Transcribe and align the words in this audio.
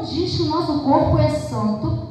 1 0.00 0.04
diz 0.04 0.36
que 0.36 0.42
o 0.42 0.46
nosso 0.46 0.80
corpo 0.80 1.18
é 1.18 1.28
santo 1.28 2.08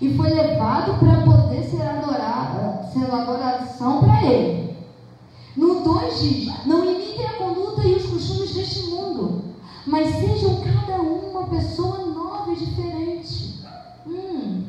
e 0.00 0.16
foi 0.16 0.30
levado 0.30 0.98
para 0.98 1.22
poder 1.22 1.62
ser 1.64 1.82
adorado, 1.82 2.92
ser 2.92 3.10
adoração 3.10 4.00
para 4.00 4.24
Ele. 4.24 4.76
No 5.56 5.80
2 5.80 6.20
diz: 6.20 6.66
Não 6.66 6.84
imitem 6.84 7.26
a 7.26 7.34
conduta 7.34 7.82
e 7.82 7.94
os 7.94 8.06
costumes 8.06 8.54
deste 8.54 8.90
mundo, 8.90 9.44
mas 9.86 10.16
sejam 10.16 10.60
cada 10.60 11.00
um 11.00 11.30
uma 11.30 11.46
pessoa 11.46 11.98
nova 12.06 12.52
e 12.52 12.56
diferente. 12.56 13.64
Hum. 14.06 14.64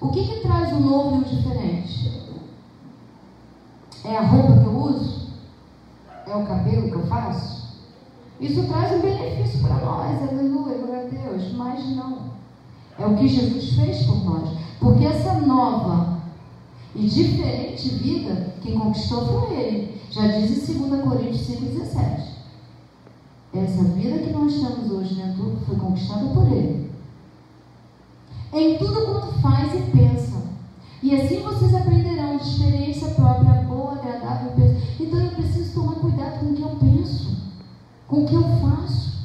O 0.00 0.08
que, 0.08 0.24
que 0.24 0.40
traz 0.40 0.72
o 0.72 0.80
novo 0.80 1.16
e 1.16 1.18
o 1.20 1.24
diferente? 1.24 2.20
É 4.04 4.16
a 4.16 4.22
roupa 4.22 4.60
que 4.60 4.66
eu 4.66 4.82
uso? 4.82 5.30
É 6.26 6.36
o 6.36 6.46
cabelo 6.46 6.88
que 6.88 6.94
eu 6.94 7.06
faço? 7.06 7.69
Isso 8.40 8.64
traz 8.64 8.92
um 8.92 9.00
benefício 9.00 9.60
para 9.60 9.76
nós, 9.84 10.22
aleluia, 10.22 10.78
glória 10.78 11.06
a 11.06 11.08
Deus, 11.08 11.52
mas 11.52 11.84
não. 11.94 12.30
É 12.98 13.06
o 13.06 13.16
que 13.16 13.28
Jesus 13.28 13.74
fez 13.74 14.06
por 14.06 14.24
nós. 14.24 14.50
Porque 14.78 15.04
essa 15.04 15.34
nova 15.34 16.20
e 16.94 17.06
diferente 17.06 17.88
vida, 17.96 18.54
quem 18.62 18.78
conquistou 18.78 19.26
foi 19.26 19.56
Ele. 19.56 20.00
Já 20.10 20.26
diz 20.26 20.68
em 20.68 20.88
2 20.88 21.02
Coríntios 21.02 21.48
5,17. 21.48 22.30
Essa 23.52 23.82
vida 23.84 24.18
que 24.18 24.32
nós 24.32 24.54
temos 24.54 24.90
hoje 24.90 25.14
dentro 25.14 25.44
né, 25.44 25.56
foi 25.66 25.76
conquistada 25.76 26.26
por 26.26 26.50
Ele. 26.50 26.90
Em 28.52 28.78
tudo 28.78 29.06
quanto 29.06 29.40
faz 29.40 29.74
e 29.74 29.90
pensa. 29.90 30.42
E 31.02 31.14
assim 31.14 31.42
vocês 31.42 31.74
aprenderão 31.74 32.36
de 32.36 32.42
experiência 32.42 33.08
própria, 33.10 33.39
com 38.10 38.24
o 38.24 38.26
que 38.26 38.34
eu 38.34 38.42
faço. 38.42 39.20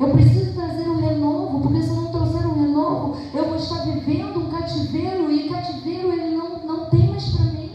Eu 0.00 0.10
preciso 0.10 0.54
trazer 0.54 0.88
um 0.88 1.00
renovo, 1.00 1.60
porque 1.60 1.82
se 1.82 1.90
eu 1.90 1.96
não 1.96 2.10
trouxer 2.10 2.46
um 2.46 2.60
renovo, 2.60 3.16
eu 3.32 3.44
vou 3.46 3.56
estar 3.56 3.84
vivendo 3.84 4.40
um 4.40 4.50
cativeiro 4.50 5.30
e 5.30 5.48
cativeiro 5.48 6.12
ele 6.12 6.36
não, 6.36 6.66
não 6.66 6.90
tem 6.90 7.08
mais 7.08 7.28
para 7.30 7.44
mim. 7.46 7.70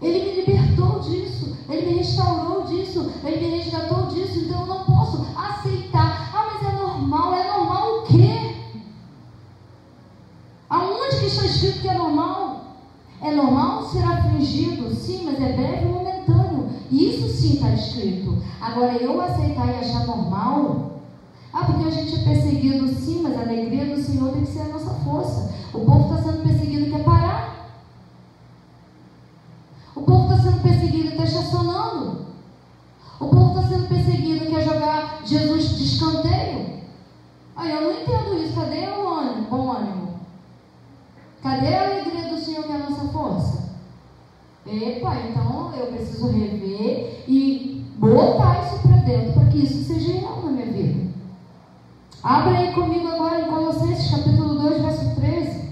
Ele 0.00 0.24
me 0.24 0.40
libertou 0.40 1.00
disso, 1.00 1.56
ele 1.68 1.86
me 1.86 1.98
restaurou 1.98 2.62
disso, 2.64 3.12
ele 3.24 3.46
me 3.46 3.58
resgatou 3.58 4.06
disso, 4.06 4.38
então 4.38 4.60
eu 4.60 4.66
não 4.66 4.84
posso 4.84 5.26
aceitar. 5.36 6.30
Ah, 6.32 6.48
mas 6.52 6.72
é 6.72 6.76
normal, 6.76 7.34
é 7.34 7.58
normal 7.58 7.98
o 7.98 8.02
quê? 8.02 8.56
Aonde 10.68 11.16
que 11.18 11.26
está 11.26 11.44
escrito 11.44 11.80
que 11.80 11.88
é 11.88 11.94
normal? 11.94 12.76
É 13.20 13.32
normal 13.32 13.84
ser 13.84 14.04
afligido, 14.04 14.94
sim, 14.94 15.24
mas 15.24 15.40
é 15.40 15.52
breve 15.52 15.86
momentâneo. 15.86 16.09
Isso 16.90 17.28
sim 17.28 17.54
está 17.54 17.70
escrito. 17.70 18.42
Agora, 18.60 18.94
eu 18.94 19.20
aceitar 19.20 19.68
e 19.68 19.78
achar 19.78 20.06
normal. 20.06 21.00
Ah, 21.52 21.64
porque 21.64 21.88
a 21.88 21.90
gente 21.90 22.14
é 22.14 22.24
perseguido, 22.24 22.88
sim, 22.88 23.22
mas 23.22 23.36
a 23.36 23.42
alegria 23.42 23.94
do 23.94 24.02
Senhor 24.02 24.32
tem 24.32 24.44
que 24.44 24.52
ser 24.52 24.62
a 24.62 24.68
nossa 24.68 24.94
força. 25.04 25.54
O 25.72 25.80
povo 25.80 26.14
está 26.14 26.30
sendo 26.30 26.42
perseguido 26.42 26.86
e 26.86 26.90
quer 26.90 27.04
parar. 27.04 27.70
O 29.94 30.02
povo 30.02 30.32
está 30.32 30.50
sendo 30.50 30.62
perseguido 30.62 31.06
e 31.06 31.10
está 31.10 31.24
estacionando. 31.24 32.26
O 33.20 33.26
povo 33.26 33.58
está 33.60 33.68
sendo 33.68 33.88
perseguido 33.88 34.44
e 34.44 34.48
quer 34.48 34.64
jogar 34.64 35.22
Jesus 35.24 35.76
de 35.76 35.84
escanteio. 35.84 36.80
Aí 37.54 37.70
eu 37.70 37.82
não 37.82 37.92
entendo 37.92 38.42
isso. 38.42 38.54
Cadê 38.54 38.88
o 38.88 39.08
ânimo, 39.08 39.46
bom 39.50 39.72
ânimo? 39.72 40.20
Cadê 41.42 41.74
a 41.74 41.84
alegria 41.84 42.28
do 42.28 42.40
Senhor 42.40 42.64
que 42.64 42.72
é 42.72 42.76
a 42.76 42.90
nossa 42.90 43.08
força? 43.12 43.70
Epa, 44.70 45.16
então 45.28 45.72
eu 45.76 45.86
preciso 45.86 46.28
rever 46.28 47.24
e 47.26 47.84
botar 47.96 48.64
isso 48.64 48.78
para 48.86 48.96
dentro 48.98 49.32
para 49.32 49.46
que 49.46 49.58
isso 49.58 49.82
seja 49.84 50.12
real 50.12 50.42
na 50.44 50.52
minha 50.52 50.66
vida. 50.66 51.10
Abra 52.22 52.58
aí 52.58 52.72
comigo 52.72 53.08
agora 53.08 53.40
em 53.40 53.50
Colossenses 53.50 54.10
capítulo 54.10 54.54
2, 54.60 54.82
verso 54.82 55.14
13. 55.16 55.70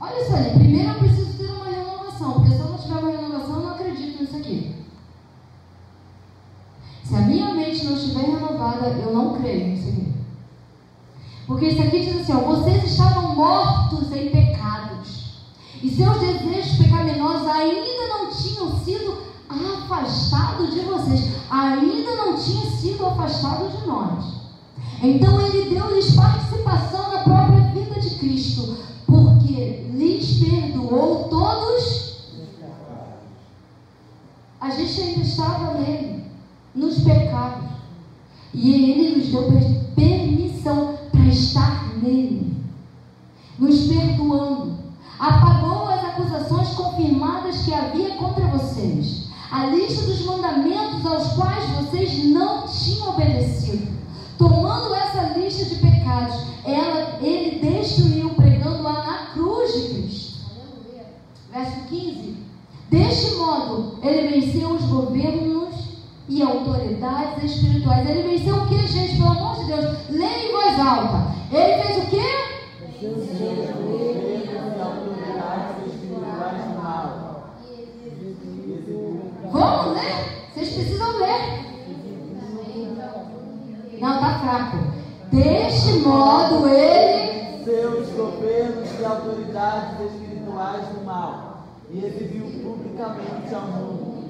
Olha 0.00 0.24
só, 0.26 0.58
primeiro 0.58 0.90
eu 0.90 0.98
preciso 0.98 1.38
ter 1.38 1.50
uma 1.50 1.64
renovação, 1.64 2.32
porque 2.32 2.50
se 2.50 2.60
eu 2.60 2.68
não 2.68 2.78
tiver 2.78 2.98
uma 2.98 3.10
renovação, 3.10 3.54
eu 3.54 3.62
não 3.62 3.70
acredito 3.70 4.20
nisso 4.20 4.36
aqui. 4.36 4.74
Se 7.04 7.14
a 7.14 7.20
minha 7.20 7.54
mente 7.54 7.84
não 7.84 7.96
estiver 7.96 8.24
renovada, 8.24 8.88
eu 8.88 9.14
não 9.14 9.34
creio 9.40 9.68
nisso 9.68 9.88
aqui. 9.88 10.12
Porque 11.46 11.66
isso 11.66 11.82
aqui 11.82 12.00
diz 12.00 12.20
assim: 12.20 12.32
ó, 12.32 12.40
vocês 12.40 12.84
estavam 12.84 13.34
mortos 13.34 14.12
em 14.12 14.30
pecados, 14.30 15.40
e 15.82 15.88
seus 15.90 16.18
desejos 16.18 16.76
pecaminosos 17.44 17.46
ainda 17.46 18.08
não 18.08 18.30
tinham 18.30 18.78
sido 18.80 19.18
afastados 19.48 20.72
de 20.72 20.80
vocês, 20.80 21.32
ainda 21.50 22.16
não 22.16 22.36
tinha 22.36 22.70
sido 22.70 23.06
afastado 23.06 23.68
de 23.68 23.86
nós. 23.86 24.24
Então 25.02 25.40
ele 25.40 25.74
deu-lhes 25.74 26.14
participação 26.14 27.12
na 27.12 27.18
própria 27.22 27.60
vida 27.72 28.00
de 28.00 28.14
Cristo, 28.16 28.78
porque 29.06 29.86
lhes 29.92 30.38
perdoou 30.40 31.28
todos. 31.28 32.14
A 34.60 34.70
gente 34.70 35.00
ainda 35.00 35.20
estava 35.20 35.74
nele, 35.74 36.24
nos 36.74 37.00
pecados, 37.00 37.68
e 38.54 38.90
ele 38.90 39.16
nos 39.16 39.28
deu 39.28 39.52
permissão 39.94 40.98
para 41.12 41.26
estar 41.26 41.98
nele, 42.02 42.56
nos 43.58 43.86
perdoando. 43.86 44.84
Apagou 45.18 45.88
as 45.88 46.04
acusações 46.04 46.68
confirmadas 46.70 47.62
que 47.64 47.72
havia 47.72 48.10
contra 48.16 48.46
vocês, 48.48 49.28
a 49.50 49.66
lista 49.66 50.06
dos 50.06 50.24
mandamentos 50.54 51.04
aos 51.04 51.32
quais 51.32 51.68
vocês 51.70 52.24
não 52.26 52.66
tinham 52.66 53.10
obedecido. 53.10 53.88
Tomando 54.38 54.94
essa 54.94 55.38
lista 55.38 55.64
de 55.64 55.76
pecados, 55.76 56.36
ela, 56.64 57.18
ele 57.20 57.58
destruiu, 57.58 58.30
pregando-a 58.30 58.92
na 58.92 59.26
cruz 59.32 59.72
de 59.72 59.94
Cristo. 59.94 60.34
Verso 61.52 61.88
15. 61.88 62.36
Deste 62.90 63.34
modo, 63.36 63.98
ele 64.02 64.40
venceu 64.40 64.70
os 64.70 64.84
governos 64.84 65.74
e 66.28 66.42
autoridades 66.42 67.44
espirituais. 67.44 68.08
Ele 68.08 68.36
venceu 68.36 68.56
o 68.56 68.66
que, 68.66 68.86
gente? 68.86 69.16
Pelo 69.16 69.30
amor 69.30 69.56
de 69.56 69.64
Deus, 69.66 69.96
leia 70.10 70.48
em 70.48 70.52
voz 70.52 70.80
alta. 70.80 71.34
Ele 71.52 71.82
fez 71.82 72.04
o 72.04 72.10
quê? 72.10 72.44
Vamos 79.52 79.94
ler? 79.94 80.13
Precisam 81.14 81.20
ler. 81.20 81.64
Não, 84.00 84.14
está 84.14 84.38
fraco. 84.40 84.76
Deste 85.30 85.98
modo 86.00 86.68
ele. 86.68 87.64
Seus 87.64 88.08
governos 88.10 88.88
e 89.00 89.04
autoridades 89.04 90.00
espirituais 90.00 90.86
do 90.88 91.04
mal 91.04 91.64
e 91.90 92.04
exibiu 92.04 92.44
publicamente 92.62 93.54
ao 93.54 93.62
mundo 93.62 94.24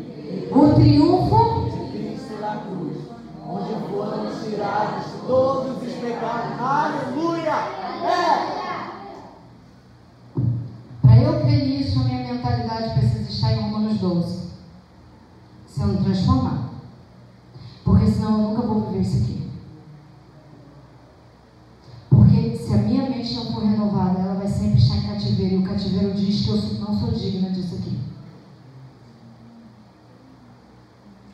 o 0.53 0.75
triunfo 0.75 1.71
de 1.71 1.99
Cristo 1.99 2.41
na 2.41 2.57
cruz, 2.59 2.97
onde 3.45 3.75
foram 3.91 4.27
tirados 4.43 5.07
todos 5.27 5.83
os 5.83 5.93
pecados. 5.95 6.61
Aleluia! 6.61 7.57
É! 8.05 8.65
Para 11.03 11.23
eu 11.23 11.41
crer 11.41 11.65
nisso, 11.67 11.99
a 11.99 12.05
minha 12.05 12.33
mentalidade 12.35 13.01
precisa 13.01 13.31
estar 13.31 13.53
em 13.53 13.63
Romanos 13.63 13.99
12 13.99 14.45
sendo 15.75 16.05
transformada. 16.05 16.71
Porque 17.85 18.07
senão 18.07 18.41
eu 18.41 18.49
nunca 18.49 18.67
vou 18.67 18.81
viver 18.83 19.01
isso 19.01 19.23
aqui. 19.23 19.51
Porque 22.09 22.57
se 22.57 22.73
a 22.73 22.79
minha 22.79 23.11
mente 23.11 23.35
não 23.35 23.53
for 23.53 23.65
renovada, 23.65 24.21
ela 24.21 24.35
vai 24.35 24.49
sempre 24.49 24.79
estar 24.79 24.97
em 24.97 25.07
cativeiro. 25.35 25.55
E 25.55 25.59
o 25.59 25.63
cativeiro 25.63 26.15
diz 26.15 26.45
que 26.45 26.51
eu 26.51 26.57
não 26.81 26.99
sou 26.99 27.11
digna 27.11 27.51
disso 27.51 27.75
aqui. 27.75 27.99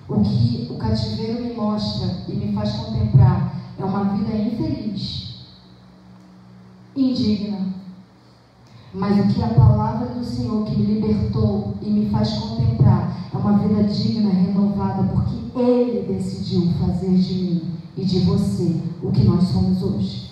O 0.09 0.21
que 0.23 0.69
o 0.71 0.77
cativeiro 0.77 1.43
me 1.43 1.55
mostra 1.55 2.25
e 2.29 2.33
me 2.33 2.53
faz 2.53 2.73
contemplar 2.73 3.55
é 3.79 3.85
uma 3.85 4.17
vida 4.17 4.37
infeliz, 4.37 5.47
indigna. 6.97 7.69
Mas 8.93 9.21
o 9.21 9.35
que 9.35 9.43
a 9.43 9.55
palavra 9.55 10.15
do 10.15 10.25
Senhor 10.25 10.65
que 10.65 10.77
me 10.77 10.95
libertou 10.95 11.75
e 11.81 11.89
me 11.89 12.11
faz 12.11 12.33
contemplar 12.33 13.31
é 13.33 13.37
uma 13.37 13.59
vida 13.59 13.85
digna, 13.85 14.31
renovada, 14.31 15.05
porque 15.05 15.57
Ele 15.61 16.13
decidiu 16.13 16.73
fazer 16.73 17.17
de 17.17 17.35
mim 17.35 17.71
e 17.97 18.05
de 18.05 18.19
você 18.21 18.81
o 19.01 19.13
que 19.13 19.23
nós 19.23 19.45
somos 19.45 19.81
hoje. 19.81 20.30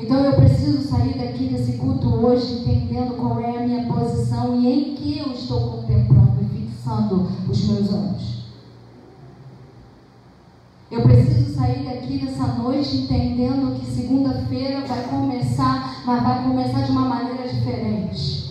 Então 0.00 0.24
eu 0.24 0.32
preciso 0.32 0.88
sair 0.88 1.18
daqui 1.18 1.44
desse 1.44 1.72
culto 1.74 2.08
hoje 2.08 2.54
entendendo 2.54 3.16
qual 3.16 3.38
é 3.38 3.58
a 3.58 3.60
minha 3.60 3.84
posição 3.84 4.58
e 4.58 4.66
em 4.66 4.94
que 4.94 5.18
eu 5.18 5.32
estou 5.32 5.60
contemplando 5.60 6.38
e 6.40 6.58
fixando 6.58 7.28
os 7.48 7.68
meus 7.68 7.92
olhos. 7.92 8.40
Eu 10.90 11.02
preciso 11.02 11.54
sair 11.54 11.84
daqui 11.84 12.24
nessa 12.24 12.46
noite 12.54 12.96
entendendo 12.96 13.78
que 13.78 13.86
segunda-feira 13.86 14.86
vai 14.86 15.04
começar, 15.04 16.02
mas 16.06 16.22
vai 16.22 16.42
começar 16.44 16.80
de 16.80 16.90
uma 16.90 17.04
maneira 17.04 17.46
diferente. 17.46 18.50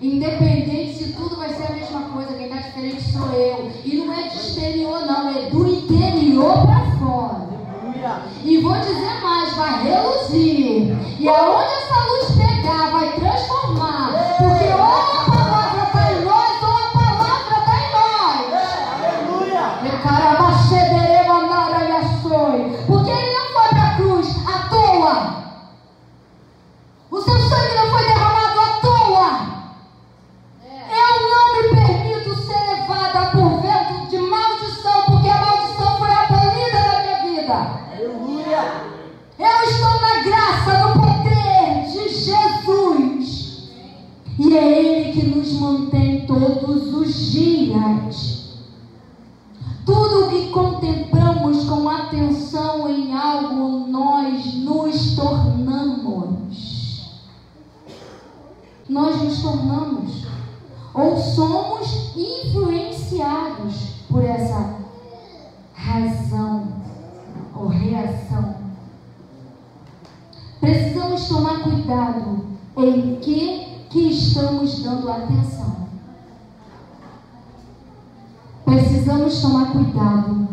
Independente 0.00 0.96
se 0.96 1.12
tudo 1.14 1.36
vai 1.36 1.52
ser 1.52 1.72
a 1.72 1.74
mesma 1.74 2.02
coisa, 2.10 2.34
quem 2.34 2.46
está 2.46 2.58
diferente 2.58 3.10
sou 3.10 3.32
eu. 3.32 3.72
E 3.84 3.96
não 3.96 4.12
é 4.12 4.28
de 4.28 4.36
exterior, 4.36 5.04
não, 5.06 5.28
é 5.30 5.50
do 5.50 5.66
interior 5.66 6.66
para 6.66 6.77
reluzir. 9.82 10.96
E 11.18 11.28
aonde 11.28 11.72
essa 11.72 11.98
luz 12.06 12.30
pegar, 12.36 12.90
vai 12.90 13.12
transformar. 13.12 14.12
Porque 14.38 14.64
ou 14.64 14.82
a 14.82 15.26
palavra 15.30 15.82
está 15.84 16.12
em 16.12 16.24
nós, 16.24 16.62
ou 16.62 16.76
a 16.76 16.88
palavra 16.92 17.56
está 17.58 17.76
em 17.76 17.90
nós. 17.92 18.52
É, 18.52 18.66
aleluia. 18.94 19.64
Meu 19.82 19.98
carabachederê 20.02 20.97
mandara 20.97 20.97
Ele 44.78 45.12
que 45.12 45.26
nos 45.26 45.52
mantém 45.54 46.24
todos 46.26 46.94
os 46.94 47.32
dias. 47.32 48.48
Tudo 49.84 50.26
o 50.26 50.28
que 50.30 50.50
contemplamos 50.50 51.64
com 51.64 51.88
atenção 51.88 52.88
em 52.88 53.12
algo, 53.12 53.88
nós 53.88 54.54
nos 54.54 55.16
tornamos. 55.16 57.10
Nós 58.88 59.20
nos 59.22 59.42
tornamos. 59.42 60.26
Ou 60.94 61.16
somos 61.16 62.16
influenciados 62.16 63.94
por 64.08 64.24
essa 64.24 64.76
razão 65.74 66.68
ou 67.54 67.66
reação. 67.66 68.54
Precisamos 70.60 71.28
tomar 71.28 71.62
cuidado 71.62 72.46
em 72.76 73.16
que 73.16 73.67
que 73.90 74.08
estamos 74.10 74.82
dando 74.82 75.10
atenção. 75.10 75.88
Precisamos 78.64 79.40
tomar 79.40 79.72
cuidado 79.72 80.48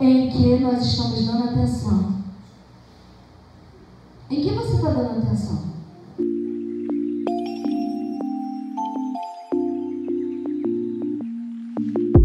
em 0.00 0.30
que 0.30 0.58
nós 0.58 0.84
estamos 0.84 1.26
dando 1.26 1.44
atenção. 1.50 2.12
Em 4.30 4.42
que 4.42 4.50
você 4.50 4.76
está 4.76 4.90
dando 4.90 5.18
atenção? 5.18 5.72